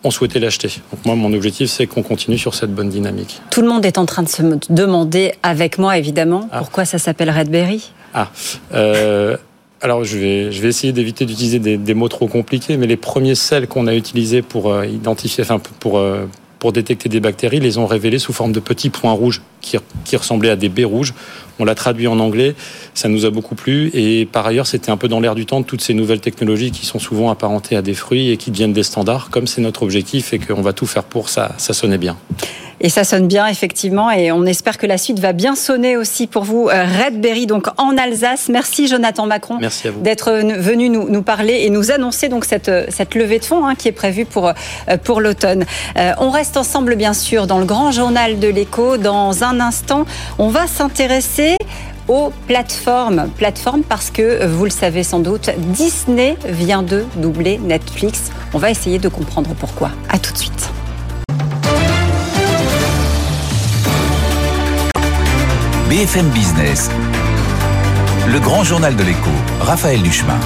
[0.04, 0.68] ont souhaité l'acheter.
[0.92, 3.40] Donc moi, mon objectif, c'est qu'on continue sur cette bonne dynamique.
[3.50, 6.58] Tout le monde est en train de se demander, avec moi évidemment, ah.
[6.58, 8.30] pourquoi ça s'appelle Redberry Ah,
[8.74, 9.36] euh,
[9.80, 13.34] alors je vais, je vais essayer d'éviter d'utiliser des, mots trop compliqués, mais les premiers
[13.34, 16.26] sels qu'on a utilisés pour euh, identifier, enfin pour, euh,
[16.58, 20.16] pour détecter des bactéries, les ont révélés sous forme de petits points rouges qui, qui
[20.16, 21.14] ressemblaient à des baies rouges.
[21.58, 22.54] On l'a traduit en anglais,
[22.94, 25.60] ça nous a beaucoup plu et par ailleurs c'était un peu dans l'air du temps
[25.60, 28.72] de toutes ces nouvelles technologies qui sont souvent apparentées à des fruits et qui deviennent
[28.72, 31.98] des standards, comme c'est notre objectif et qu'on va tout faire pour ça, ça sonnait
[31.98, 32.16] bien.
[32.80, 34.10] Et ça sonne bien, effectivement.
[34.10, 36.68] Et on espère que la suite va bien sonner aussi pour vous.
[36.68, 38.48] Euh, Redberry, donc en Alsace.
[38.48, 39.58] Merci, Jonathan Macron,
[40.02, 43.74] d'être venu nous, nous, parler et nous annoncer donc cette, cette levée de fonds hein,
[43.74, 44.52] qui est prévue pour, euh,
[45.04, 45.66] pour l'automne.
[45.98, 48.96] Euh, on reste ensemble, bien sûr, dans le grand journal de l'écho.
[48.96, 50.04] Dans un instant,
[50.38, 51.56] on va s'intéresser
[52.06, 53.28] aux plateformes.
[53.36, 58.30] Plateformes parce que, vous le savez sans doute, Disney vient de doubler Netflix.
[58.52, 59.90] On va essayer de comprendre pourquoi.
[60.08, 60.70] À tout de suite.
[65.88, 66.88] BFM Business,
[68.28, 70.38] le grand journal de l'écho, Raphaël Duchemin.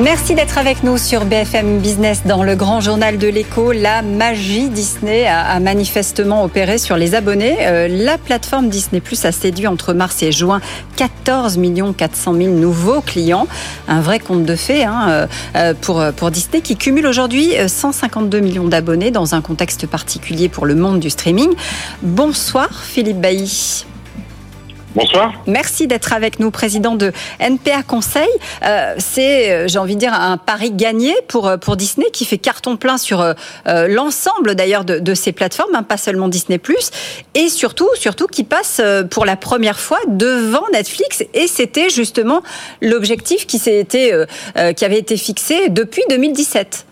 [0.00, 3.72] Merci d'être avec nous sur BFM Business dans le grand journal de l'écho.
[3.72, 7.56] La magie Disney a, manifestement opéré sur les abonnés.
[7.62, 10.60] Euh, la plateforme Disney Plus a séduit entre mars et juin
[10.94, 11.58] 14
[11.96, 13.48] 400 000 nouveaux clients.
[13.88, 18.38] Un vrai conte de fées hein, euh, euh, pour, pour Disney qui cumule aujourd'hui 152
[18.38, 21.50] millions d'abonnés dans un contexte particulier pour le monde du streaming.
[22.02, 23.84] Bonsoir Philippe Bailly.
[24.98, 25.32] Bonsoir.
[25.46, 28.26] Merci d'être avec nous, président de NPA Conseil.
[28.64, 32.24] Euh, c'est, euh, j'ai envie de dire, un pari gagné pour, euh, pour Disney qui
[32.24, 33.24] fait carton plein sur
[33.64, 36.60] l'ensemble d'ailleurs de, de, ces plateformes, hein, pas seulement Disney+,
[37.36, 41.24] et surtout, surtout qui passe pour la première fois devant Netflix.
[41.32, 42.42] Et c'était justement
[42.82, 44.12] l'objectif qui, s'est été,
[44.76, 46.86] qui avait été fixé depuis 2017.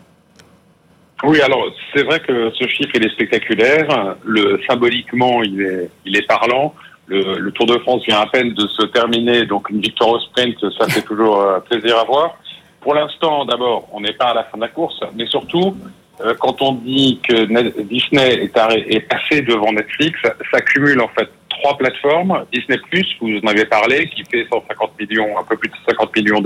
[1.25, 4.17] Oui, alors c'est vrai que ce chiffre il est spectaculaire.
[4.23, 6.75] Le symboliquement, il est, il est parlant.
[7.09, 10.57] Le, Tour de France vient à peine de se terminer, donc une victoire au sprint,
[10.77, 12.37] ça fait toujours euh, plaisir à voir.
[12.81, 15.77] Pour l'instant, d'abord, on n'est pas à la fin de la course, mais surtout,
[16.21, 17.45] euh, quand on dit que
[17.83, 20.19] Disney est, est passé devant Netflix,
[20.51, 22.45] ça, cumule en fait trois plateformes.
[22.53, 22.79] Disney
[23.21, 26.43] vous en avez parlé, qui fait 150 millions, un peu plus de 50 millions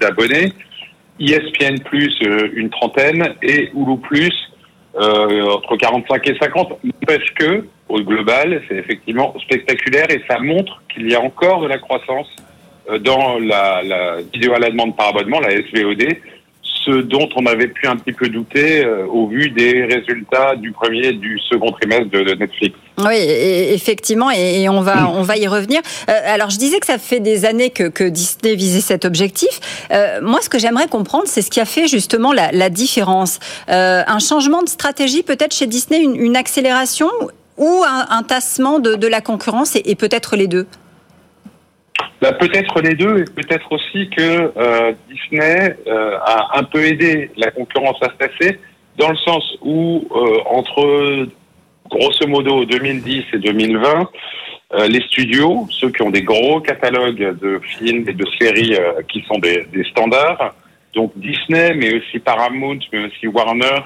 [0.00, 0.52] d'abonnés.
[1.20, 4.34] ESPN euh, une trentaine, et Hulu Plus,
[4.96, 11.10] entre 45 et 50, parce que au global, c'est effectivement spectaculaire et ça montre qu'il
[11.10, 12.28] y a encore de la croissance
[12.90, 16.16] euh, dans la, la vidéo à la demande par abonnement, la SVOD,
[16.62, 20.72] ce dont on avait pu un petit peu douter euh, au vu des résultats du
[20.72, 22.74] premier et du second trimestre de, Netflix.
[22.98, 25.80] Oui, effectivement, et, on va on va y revenir.
[26.08, 29.60] Euh, alors, je disais que ça fait des années que, que Disney visait cet objectif.
[30.22, 33.40] moi, ce que j'aimerais comprendre, c'est ce qui a fait justement la, la différence.
[33.68, 37.08] un changement de stratégie, peut-être chez Disney, une, une accélération
[37.56, 40.66] ou un, tassement de, la concurrence et, peut-être les deux?
[42.20, 47.30] Bah, Peut-être les deux et peut-être aussi que euh, Disney euh, a un peu aidé
[47.36, 48.60] la concurrence à se tasser
[48.98, 51.26] dans le sens où euh, entre
[51.88, 54.08] grosso modo 2010 et 2020,
[54.86, 58.76] les studios, ceux qui ont des gros catalogues de films et de séries
[59.08, 60.54] qui sont des, des standards,
[60.94, 63.80] donc Disney, mais aussi Paramount, mais aussi Warner,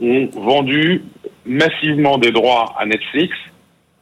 [0.00, 1.02] ont vendu
[1.46, 3.34] massivement des droits à Netflix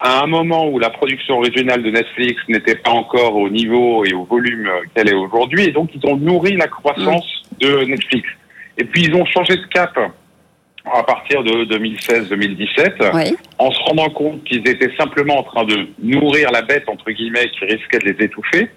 [0.00, 4.12] à un moment où la production originale de Netflix n'était pas encore au niveau et
[4.12, 7.66] au volume qu'elle est aujourd'hui, et donc ils ont nourri la croissance mm.
[7.66, 8.28] de Netflix.
[8.76, 9.98] Et puis ils ont changé de cap
[10.94, 16.50] à partir de 2016-2017, en se rendant compte qu'ils étaient simplement en train de nourrir
[16.50, 18.70] la bête entre guillemets qui risquait de les étouffer.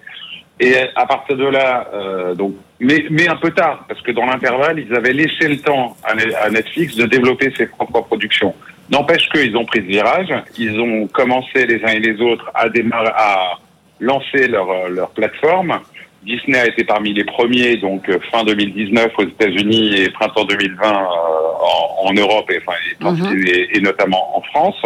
[0.61, 4.27] Et à partir de là, euh, donc, mais, mais un peu tard, parce que dans
[4.27, 8.53] l'intervalle, ils avaient laissé le temps à Netflix de développer ses propres productions.
[8.91, 12.69] N'empêche qu'ils ont pris le virage, ils ont commencé les uns et les autres à
[12.69, 13.53] démarrer, à
[13.99, 15.79] lancer leur, leur plateforme.
[16.21, 20.85] Disney a été parmi les premiers, donc euh, fin 2019 aux États-Unis et printemps 2020
[20.85, 23.47] euh, en, en, Europe et, enfin, mhm.
[23.47, 24.79] et, et, notamment en France,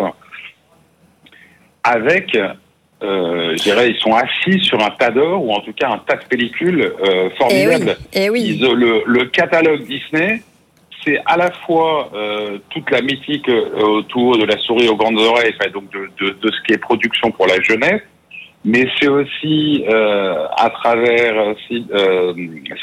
[1.83, 2.37] avec
[3.05, 5.99] euh, je dirais, ils sont assis sur un tas d'or, ou en tout cas un
[5.99, 7.97] tas de pellicules euh, formidables.
[8.13, 8.75] Et oui, et oui.
[8.75, 10.41] le, le, catalogue Disney,
[11.03, 15.19] c'est à la fois euh, toute la mythique euh, autour de la souris aux grandes
[15.19, 18.01] oreilles, enfin, donc de, de, de, ce qui est production pour la jeunesse,
[18.63, 22.33] mais c'est aussi euh, à travers euh,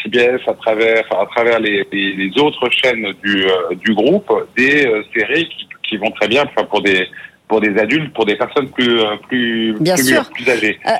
[0.04, 3.44] CBS, à travers, à travers les, les, les autres chaînes du,
[3.84, 7.08] du groupe, des séries qui, qui vont très bien, enfin pour des
[7.48, 10.30] pour des adultes, pour des personnes plus, euh, plus, Bien plus, sûr.
[10.30, 10.78] plus âgées.
[10.86, 10.90] Euh,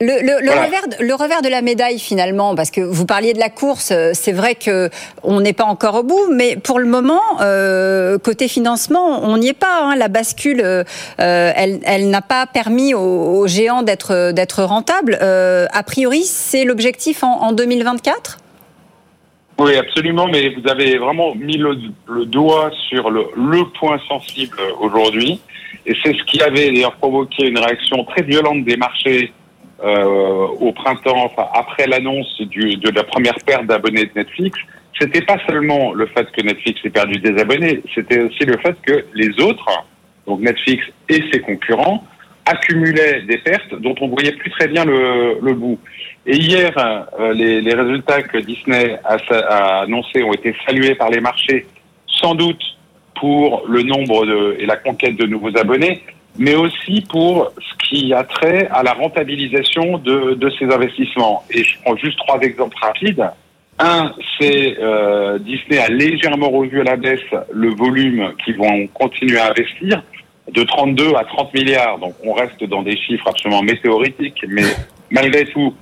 [0.00, 3.48] le, le, revers, le, revers, de la médaille finalement, parce que vous parliez de la
[3.48, 4.90] course, euh, c'est vrai que
[5.24, 7.20] on n'est pas encore au bout, mais pour le moment,
[8.22, 9.82] côté financement, on n'y est pas.
[9.82, 9.96] Hein.
[9.96, 10.60] La bascule,
[11.18, 15.14] elle, elle n'a pas permis aux, géants d'être d'être rentables.
[15.20, 18.38] a priori, c'est l'objectif en, en 2024.
[19.58, 24.56] Oui, absolument, mais vous avez vraiment mis le, le doigt sur le, le point sensible
[24.80, 25.40] aujourd'hui.
[25.86, 29.32] Et c'est ce qui avait d'ailleurs provoqué une réaction très violente des marchés
[29.82, 34.58] euh, au printemps, enfin, après l'annonce de la première perte d'abonnés de Netflix.
[34.98, 38.76] C'était pas seulement le fait que Netflix ait perdu des abonnés, c'était aussi le fait
[38.82, 39.68] que les autres,
[40.26, 42.02] donc Netflix et ses concurrents,
[42.44, 45.78] accumulaient des pertes dont on voyait plus très bien le, le bout.
[46.26, 51.10] Et hier, euh, les, les, résultats que Disney a, a annoncés ont été salués par
[51.10, 51.66] les marchés,
[52.06, 52.62] sans doute
[53.20, 56.02] pour le nombre de, et la conquête de nouveaux abonnés,
[56.38, 61.44] mais aussi pour ce qui a trait à la rentabilisation de, de ces investissements.
[61.50, 63.28] Et je prends juste trois exemples rapides.
[63.80, 67.20] Un, c'est euh, Disney a légèrement revu à la baisse
[67.52, 70.02] le volume qu'ils vont continuer à investir
[70.52, 71.98] de 32 à 30 milliards.
[71.98, 74.64] Donc on reste dans des chiffres absolument météoritiques, mais
[75.10, 75.74] malgré tout,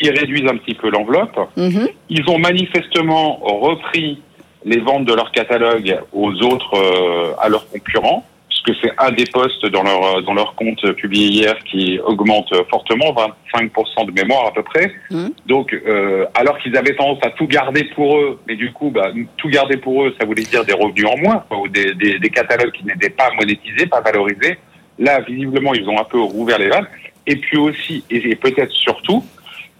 [0.00, 1.38] ils réduisent un petit peu l'enveloppe.
[1.56, 1.88] Mhm.
[2.08, 4.20] Ils ont manifestement repris
[4.64, 9.24] les ventes de leur catalogue aux autres, euh, à leurs concurrents, puisque c'est un des
[9.26, 13.14] postes dans leur dans leur compte publié hier qui augmente fortement,
[13.54, 14.92] 25% de mémoire à peu près.
[15.10, 15.32] Mhm.
[15.46, 19.10] Donc, euh, alors qu'ils avaient tendance à tout garder pour eux, mais du coup, bah,
[19.36, 22.30] tout garder pour eux, ça voulait dire des revenus en moins, ou des, des, des
[22.30, 24.58] catalogues qui n'étaient pas monétisés, pas valorisés.
[24.98, 26.86] Là, visiblement, ils ont un peu rouvert les vannes.
[27.26, 29.24] Et puis aussi, et peut-être surtout,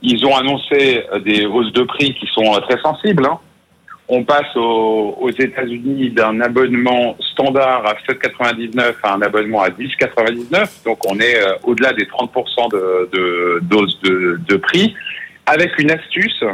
[0.04, 3.26] ils ont annoncé euh, des hausses de prix qui sont euh, très sensibles.
[3.26, 3.38] Hein.
[4.08, 10.84] On passe aux, aux États-Unis d'un abonnement standard à 7,99 à un abonnement à 10,99.
[10.84, 13.62] Donc on est euh, au-delà des 30% de, de,
[14.02, 14.94] de, de, prix,
[15.46, 16.44] avec une astuce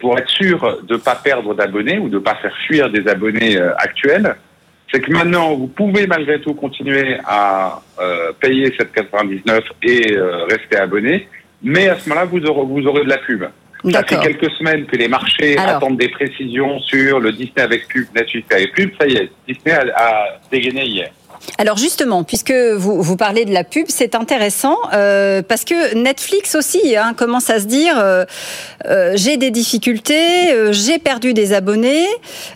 [0.00, 3.06] pour être sûr de ne pas perdre d'abonnés ou de ne pas faire fuir des
[3.08, 4.36] abonnés actuels
[4.94, 10.76] c'est que maintenant, vous pouvez malgré tout continuer à euh, payer 7,99 et euh, rester
[10.76, 11.28] abonné,
[11.62, 13.44] mais à ce moment-là, vous aurez, vous aurez de la pub.
[13.90, 18.06] Ça fait quelques semaines que les marchés attendent des précisions sur le Disney avec pub,
[18.14, 18.90] Netflix avec pub.
[18.98, 21.10] Ça y est, Disney a, a dégainé hier.
[21.58, 26.96] Alors justement, puisque vous, parlez de la pub, c'est intéressant euh, parce que Netflix aussi
[26.96, 28.24] hein, commence à se dire euh,
[28.86, 32.06] euh, j'ai des difficultés, j'ai perdu des abonnés,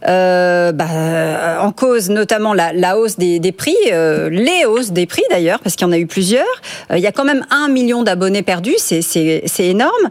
[0.02, 5.86] bah, en cause notamment la, hausse des, prix, les hausses des prix d'ailleurs, parce qu'il
[5.86, 6.44] y en a eu plusieurs.
[6.92, 10.08] il y a quand même un million d'abonnés perdus, c'est énorme.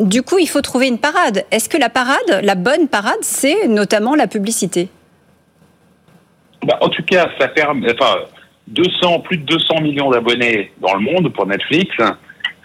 [0.00, 1.44] du coup, il faut trouver une parade.
[1.50, 4.88] Est-ce que la parade, la bonne parade, c'est notamment la publicité?
[6.68, 8.18] Bah, en tout cas, ça permet, enfin,
[8.66, 11.90] 200, plus de 200 millions d'abonnés dans le monde pour Netflix.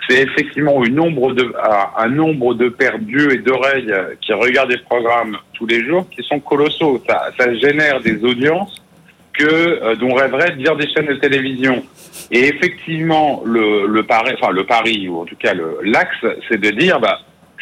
[0.10, 1.54] C'est effectivement une nombre de,
[1.98, 6.22] un nombre de paires d'yeux et d'oreilles qui regardent des programmes tous les jours qui
[6.24, 7.02] sont colossaux.
[7.08, 8.84] Ça, ça génère des audiences
[9.32, 11.82] que euh, dont rêveraient bien des chaînes de télévision.
[12.30, 16.72] Et effectivement, le, le pari, enfin le pari ou en tout cas l'axe, c'est de
[16.72, 17.20] dire, bah,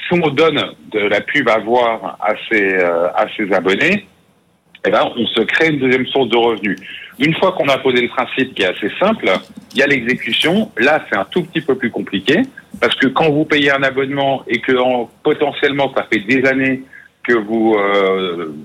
[0.08, 4.08] si on donne de la pub à voir à ses, euh, à ses abonnés,
[4.85, 6.79] eh ben, on se crée une deuxième source de revenus.
[7.19, 9.29] Une fois qu'on a posé le principe qui est assez simple,
[9.73, 10.71] il y a l'exécution.
[10.77, 12.41] Là, c'est un tout petit peu plus compliqué
[12.79, 14.73] parce que quand vous payez un abonnement et que
[15.23, 16.81] potentiellement ça fait des années
[17.23, 18.55] que vous euh,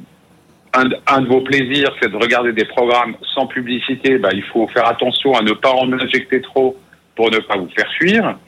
[0.73, 4.87] un, de vos plaisirs, c'est de regarder des programmes sans publicité, bah, il faut faire
[4.87, 6.77] attention à ne pas en injecter trop
[7.15, 8.39] pour ne pas vous faire fuir.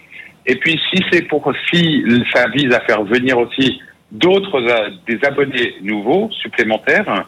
[0.47, 5.19] Et puis, si c'est pour si ça vise à faire venir aussi d'autres euh, des
[5.25, 7.27] abonnés nouveaux supplémentaires,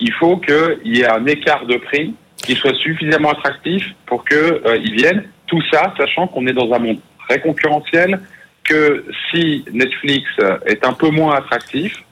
[0.00, 4.38] il faut qu'il y ait un écart de prix qui soit suffisamment attractif pour qu'ils
[4.38, 5.24] euh, viennent.
[5.46, 8.20] Tout ça, sachant qu'on est dans un monde très concurrentiel,
[8.64, 10.24] que si Netflix
[10.66, 12.02] est un peu moins attractif,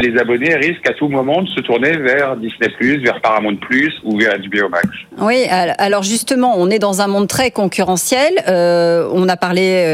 [0.00, 3.56] les abonnés risquent à tout moment de se tourner vers Disney+, vers Paramount+,
[4.04, 4.88] ou vers HBO Max.
[5.18, 8.32] Oui, alors justement, on est dans un monde très concurrentiel.
[8.48, 9.84] Euh, on a parlé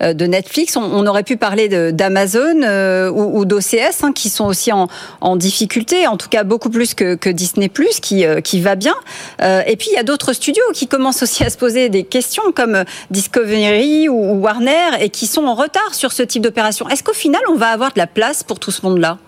[0.00, 4.70] euh, de Netflix, on, aurait pu parler d'Amazon euh, ou, d'OCS, hein, qui sont aussi
[4.72, 7.70] en, difficulté, en tout cas beaucoup plus que, Disney+,
[8.02, 8.94] qui, qui va bien.
[9.40, 12.42] et puis, il y a d'autres studios qui commencent aussi à se poser des questions,
[12.54, 16.88] comme Discovery ou Warner, et qui sont en retard sur ce type d'opération.
[16.88, 19.18] Est-ce qu'au final, on va avoir de la place pour tout ce monde-là?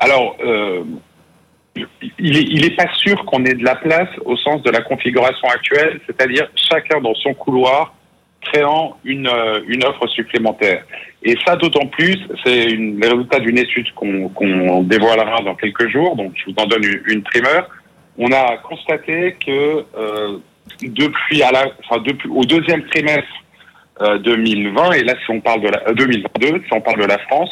[0.00, 0.82] Alors, euh,
[2.18, 6.00] il n'est pas sûr qu'on ait de la place au sens de la configuration actuelle,
[6.06, 7.94] c'est-à-dire chacun dans son couloir
[8.40, 10.84] créant une, euh, une offre supplémentaire.
[11.22, 16.32] Et ça, d'autant plus, c'est le résultat d'une étude qu'on dévoilera dans quelques jours, donc
[16.34, 17.68] je vous en donne une, primeur.
[18.16, 20.38] On a constaté que euh,
[20.80, 23.28] depuis, à la, enfin, depuis au deuxième trimestre
[24.00, 27.50] 2020, et là si on parle de la 2022, si on parle de la France,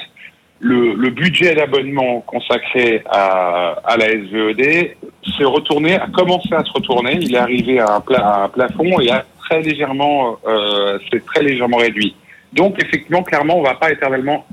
[0.61, 4.97] le, le budget d'abonnement consacré à, à, la SVED
[5.37, 7.19] s'est retourné, a commencé à se retourner.
[7.21, 11.43] Il est arrivé à un, à un plafond et a très légèrement, euh, c'est très
[11.43, 12.15] légèrement réduit.
[12.53, 14.47] Donc effectivement, clairement, on va pas éternellement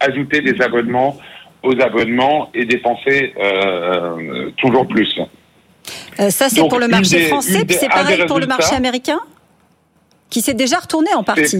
[0.00, 1.16] ajouter des abonnements
[1.62, 5.18] aux abonnements et dépenser euh, toujours plus.
[6.20, 9.20] Euh, ça, c'est pour le marché français, puis c'est pareil pour le marché américain,
[10.30, 11.58] qui s'est déjà retourné en partie.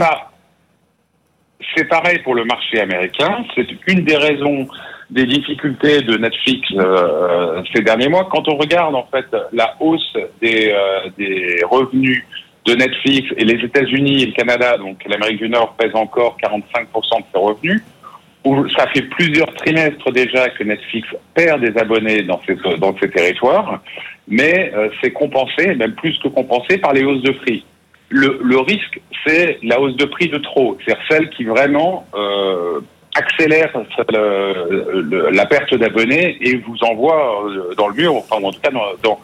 [1.74, 3.44] C'est pareil pour le marché américain.
[3.54, 4.66] C'est une des raisons
[5.10, 8.28] des difficultés de Netflix euh, ces derniers mois.
[8.30, 12.24] Quand on regarde en fait la hausse des, euh, des revenus
[12.64, 17.18] de Netflix et les États-Unis et le Canada, donc l'Amérique du Nord pèse encore 45%
[17.18, 17.82] de ses revenus.
[18.76, 23.80] Ça fait plusieurs trimestres déjà que Netflix perd des abonnés dans ces, dans ces territoires,
[24.28, 27.64] mais euh, c'est compensé, même plus que compensé, par les hausses de prix.
[28.10, 32.80] Le, le risque, c'est la hausse de prix de trop, c'est-à-dire celle qui vraiment euh,
[33.14, 33.72] accélère
[35.32, 39.18] la perte d'abonnés et vous envoie euh, dans le mur, enfin en tout cas dans,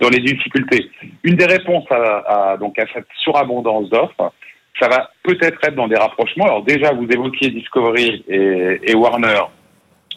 [0.00, 0.90] dans, les difficultés.
[1.24, 4.32] Une des réponses à, donc à cette surabondance d'offres,
[4.80, 6.44] ça va peut-être être dans des rapprochements.
[6.44, 9.40] Alors déjà, vous évoquiez Discovery et, et Warner.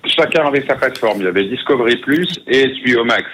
[0.05, 1.19] Chacun avait sa plateforme.
[1.19, 3.25] Il y avait Discovery Plus et HBO Max.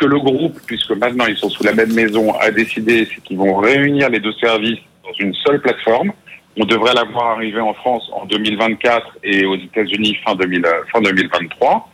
[0.00, 3.38] Que le groupe, puisque maintenant ils sont sous la même maison, a décidé, c'est qu'ils
[3.38, 6.12] vont réunir les deux services dans une seule plateforme.
[6.56, 11.90] On devrait l'avoir arrivé en France en 2024 et aux États-Unis fin, 2000, fin 2023.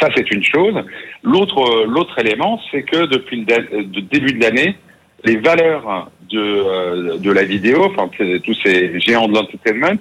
[0.00, 0.74] Ça, c'est une chose.
[1.22, 4.76] L'autre, l'autre élément, c'est que depuis le début de l'année,
[5.24, 8.10] les valeurs de, euh, de la vidéo, enfin
[8.44, 9.98] tous ces géants de l'entertainment,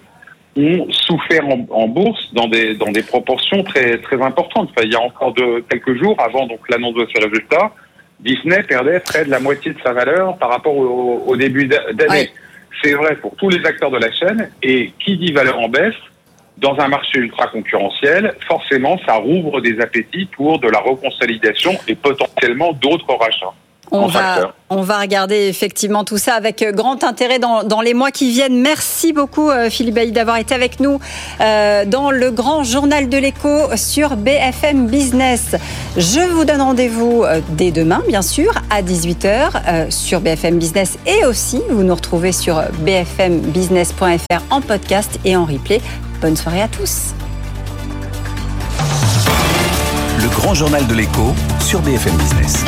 [0.55, 4.69] ont souffert en, bourse dans des dans des proportions très très importantes.
[4.71, 7.71] Enfin, il y a encore de quelques jours avant donc l'annonce de ces résultats,
[8.19, 12.29] Disney perdait près de la moitié de sa valeur par rapport au, début d'année.
[12.81, 15.95] C'est vrai pour tous les acteurs de la chaîne et qui dit valeur en baisse
[16.57, 21.95] dans un marché ultra concurrentiel, forcément ça rouvre des appétits pour de la reconsolidation et
[21.95, 23.53] potentiellement d'autres rachats.
[23.91, 28.31] On va, on va regarder effectivement tout ça avec grand intérêt dans, les mois qui
[28.31, 28.59] viennent.
[28.59, 30.99] Merci beaucoup euh, Philippe Bailly d'avoir été avec nous
[31.41, 35.55] euh, dans le grand journal de l'écho sur BFM Business.
[35.97, 41.25] Je vous donne rendez-vous euh, dès demain, bien sûr, à 18h sur BFM Business et
[41.25, 45.81] aussi vous nous retrouvez sur bfmbusiness.fr en podcast et en replay.
[46.21, 47.13] Bonne soirée à tous.
[50.21, 52.63] Le grand journal de l'écho sur BFM Business.